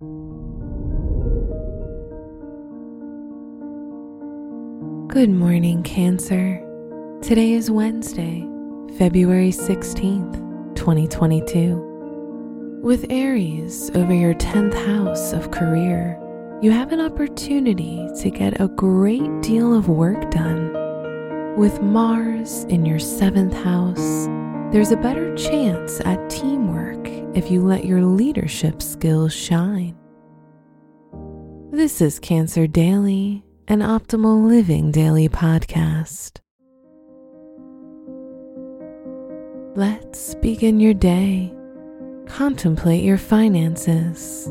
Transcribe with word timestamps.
Good 0.00 0.10
morning, 5.30 5.82
Cancer. 5.82 6.64
Today 7.20 7.54
is 7.54 7.68
Wednesday, 7.68 8.48
February 8.96 9.50
16th, 9.50 10.76
2022. 10.76 12.80
With 12.80 13.10
Aries 13.10 13.90
over 13.96 14.14
your 14.14 14.34
10th 14.34 14.74
house 14.86 15.32
of 15.32 15.50
career, 15.50 16.16
you 16.62 16.70
have 16.70 16.92
an 16.92 17.00
opportunity 17.00 18.08
to 18.20 18.30
get 18.30 18.60
a 18.60 18.68
great 18.68 19.42
deal 19.42 19.76
of 19.76 19.88
work 19.88 20.30
done. 20.30 20.74
With 21.56 21.82
Mars 21.82 22.62
in 22.68 22.86
your 22.86 23.00
7th 23.00 23.64
house, 23.64 24.28
there's 24.72 24.92
a 24.92 24.96
better 24.96 25.34
chance 25.34 26.00
at 26.02 26.30
teamwork 26.30 26.87
if 27.34 27.50
you 27.50 27.62
let 27.62 27.84
your 27.84 28.02
leadership 28.02 28.82
skills 28.82 29.34
shine. 29.34 29.96
This 31.70 32.00
is 32.00 32.18
Cancer 32.18 32.66
Daily 32.66 33.44
an 33.70 33.80
Optimal 33.80 34.48
Living 34.48 34.90
Daily 34.90 35.28
podcast. 35.28 36.38
Let's 39.76 40.34
begin 40.36 40.80
your 40.80 40.94
day. 40.94 41.54
Contemplate 42.24 43.04
your 43.04 43.18
finances. 43.18 44.46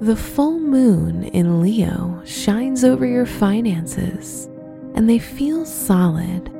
The 0.00 0.14
full 0.14 0.60
moon 0.60 1.24
in 1.24 1.60
Leo 1.60 2.22
shines 2.24 2.84
over 2.84 3.04
your 3.04 3.26
finances 3.26 4.48
and 4.94 5.10
they 5.10 5.18
feel 5.18 5.66
solid. 5.66 6.53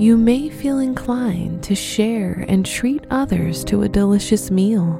You 0.00 0.16
may 0.16 0.48
feel 0.48 0.78
inclined 0.78 1.62
to 1.64 1.74
share 1.74 2.46
and 2.48 2.64
treat 2.64 3.04
others 3.10 3.62
to 3.64 3.82
a 3.82 3.88
delicious 3.88 4.50
meal. 4.50 4.98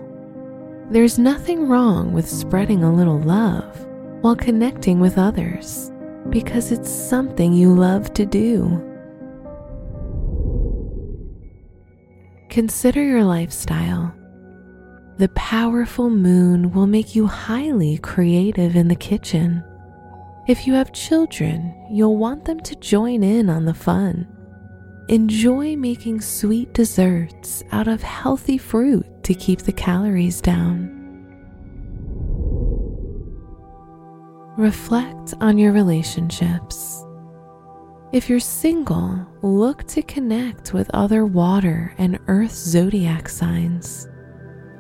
There's 0.90 1.18
nothing 1.18 1.66
wrong 1.66 2.12
with 2.12 2.28
spreading 2.28 2.84
a 2.84 2.92
little 2.92 3.18
love 3.18 3.86
while 4.20 4.36
connecting 4.36 5.00
with 5.00 5.16
others 5.16 5.90
because 6.29 6.70
it's 6.70 6.90
something 6.90 7.54
you 7.54 7.73
love 7.73 8.12
to 8.12 8.26
do. 8.26 8.79
Consider 12.51 13.02
your 13.02 13.24
lifestyle. 13.24 14.14
The 15.16 15.30
powerful 15.30 16.10
moon 16.10 16.73
will 16.73 16.87
make 16.87 17.14
you 17.14 17.26
highly 17.26 17.96
creative 17.96 18.76
in 18.76 18.88
the 18.88 18.96
kitchen. 18.96 19.64
If 20.46 20.66
you 20.66 20.74
have 20.74 20.92
children, 20.92 21.74
you'll 21.90 22.18
want 22.18 22.45
them 22.45 22.60
to 22.60 22.76
join 22.76 23.23
in 23.23 23.48
on 23.48 23.64
the 23.64 23.73
fun. 23.73 24.29
Enjoy 25.11 25.77
making 25.77 26.23
sweet 26.23 26.73
desserts 26.73 27.63
out 27.73 27.89
of 27.89 28.01
healthy 28.01 28.57
fruit 28.57 29.05
to 29.25 29.35
keep 29.35 29.61
the 29.61 29.73
calories 29.73 30.41
down. 30.41 31.01
reflect 34.61 35.33
on 35.41 35.59
your 35.59 35.73
relationships. 35.73 37.05
If 38.13 38.29
you're 38.29 38.41
single, 38.41 39.27
look 39.43 39.85
to 39.88 40.03
connect 40.03 40.75
with 40.75 40.91
other 40.93 41.25
water 41.25 41.95
and 41.99 42.19
earth 42.29 42.53
zodiac 42.53 43.29
signs. 43.29 44.07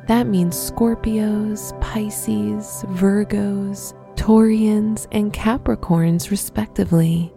That 0.06 0.26
means 0.26 0.54
Scorpios, 0.54 1.78
Pisces, 1.80 2.84
Virgos, 2.88 3.94
Taurians, 4.16 5.06
and 5.12 5.32
Capricorns, 5.32 6.30
respectively. 6.30 7.32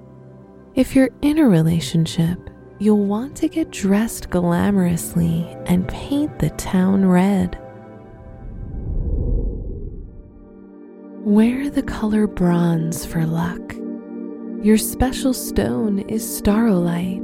If 0.75 0.95
you're 0.95 1.11
in 1.21 1.37
a 1.37 1.47
relationship, 1.47 2.49
you'll 2.79 3.05
want 3.05 3.35
to 3.37 3.47
get 3.47 3.71
dressed 3.71 4.29
glamorously 4.29 5.61
and 5.67 5.87
paint 5.87 6.39
the 6.39 6.49
town 6.51 7.05
red. 7.05 7.57
Wear 11.25 11.69
the 11.69 11.83
color 11.83 12.27
bronze 12.27 13.05
for 13.05 13.25
luck. 13.25 13.75
Your 14.61 14.77
special 14.77 15.33
stone 15.33 15.99
is 16.09 16.23
staurolite 16.23 17.21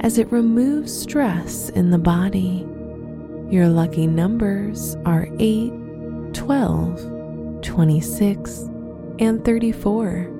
as 0.00 0.18
it 0.18 0.30
removes 0.30 0.96
stress 0.96 1.68
in 1.70 1.90
the 1.90 1.98
body. 1.98 2.66
Your 3.50 3.68
lucky 3.68 4.06
numbers 4.06 4.96
are 5.04 5.28
8, 5.38 5.72
12, 6.32 7.62
26, 7.62 8.70
and 9.18 9.44
34. 9.44 10.39